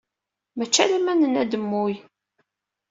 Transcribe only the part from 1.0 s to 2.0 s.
nenna-d mmuy!